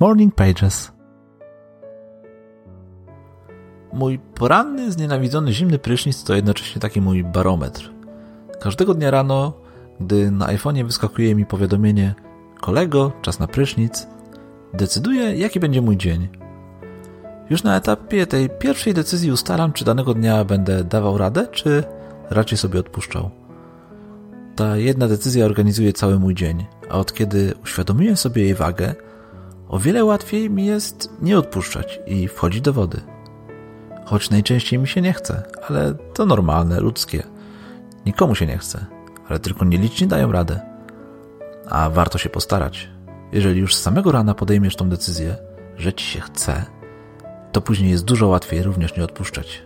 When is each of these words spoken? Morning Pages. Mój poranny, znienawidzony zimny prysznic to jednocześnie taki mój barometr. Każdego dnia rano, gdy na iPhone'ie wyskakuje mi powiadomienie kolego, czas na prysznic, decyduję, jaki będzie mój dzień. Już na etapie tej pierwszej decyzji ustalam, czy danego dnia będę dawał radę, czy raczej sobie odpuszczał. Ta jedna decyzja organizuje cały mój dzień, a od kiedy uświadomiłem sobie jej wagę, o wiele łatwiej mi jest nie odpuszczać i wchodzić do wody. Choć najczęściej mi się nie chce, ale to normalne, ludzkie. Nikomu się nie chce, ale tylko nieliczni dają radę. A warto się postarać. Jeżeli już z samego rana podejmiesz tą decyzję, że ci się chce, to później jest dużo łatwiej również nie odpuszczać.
Morning 0.00 0.34
Pages. 0.34 0.92
Mój 3.92 4.18
poranny, 4.18 4.92
znienawidzony 4.92 5.52
zimny 5.52 5.78
prysznic 5.78 6.24
to 6.24 6.34
jednocześnie 6.34 6.80
taki 6.80 7.00
mój 7.00 7.24
barometr. 7.24 7.90
Każdego 8.60 8.94
dnia 8.94 9.10
rano, 9.10 9.52
gdy 10.00 10.30
na 10.30 10.46
iPhone'ie 10.46 10.84
wyskakuje 10.84 11.34
mi 11.34 11.46
powiadomienie 11.46 12.14
kolego, 12.60 13.12
czas 13.22 13.38
na 13.38 13.46
prysznic, 13.46 14.06
decyduję, 14.74 15.36
jaki 15.36 15.60
będzie 15.60 15.82
mój 15.82 15.96
dzień. 15.96 16.28
Już 17.50 17.62
na 17.62 17.76
etapie 17.76 18.26
tej 18.26 18.50
pierwszej 18.50 18.94
decyzji 18.94 19.32
ustalam, 19.32 19.72
czy 19.72 19.84
danego 19.84 20.14
dnia 20.14 20.44
będę 20.44 20.84
dawał 20.84 21.18
radę, 21.18 21.46
czy 21.46 21.84
raczej 22.30 22.58
sobie 22.58 22.80
odpuszczał. 22.80 23.30
Ta 24.56 24.76
jedna 24.76 25.08
decyzja 25.08 25.44
organizuje 25.44 25.92
cały 25.92 26.18
mój 26.18 26.34
dzień, 26.34 26.64
a 26.90 26.98
od 26.98 27.12
kiedy 27.12 27.54
uświadomiłem 27.62 28.16
sobie 28.16 28.42
jej 28.42 28.54
wagę, 28.54 28.94
o 29.68 29.78
wiele 29.78 30.04
łatwiej 30.04 30.50
mi 30.50 30.66
jest 30.66 31.10
nie 31.22 31.38
odpuszczać 31.38 32.00
i 32.06 32.28
wchodzić 32.28 32.60
do 32.60 32.72
wody. 32.72 33.00
Choć 34.04 34.30
najczęściej 34.30 34.78
mi 34.78 34.88
się 34.88 35.00
nie 35.00 35.12
chce, 35.12 35.42
ale 35.68 35.94
to 36.14 36.26
normalne, 36.26 36.80
ludzkie. 36.80 37.22
Nikomu 38.06 38.34
się 38.34 38.46
nie 38.46 38.58
chce, 38.58 38.86
ale 39.28 39.38
tylko 39.38 39.64
nieliczni 39.64 40.06
dają 40.06 40.32
radę. 40.32 40.60
A 41.70 41.90
warto 41.90 42.18
się 42.18 42.28
postarać. 42.28 42.88
Jeżeli 43.32 43.60
już 43.60 43.74
z 43.74 43.82
samego 43.82 44.12
rana 44.12 44.34
podejmiesz 44.34 44.76
tą 44.76 44.88
decyzję, 44.88 45.36
że 45.76 45.92
ci 45.92 46.04
się 46.04 46.20
chce, 46.20 46.64
to 47.52 47.60
później 47.60 47.90
jest 47.90 48.04
dużo 48.04 48.28
łatwiej 48.28 48.62
również 48.62 48.96
nie 48.96 49.04
odpuszczać. 49.04 49.62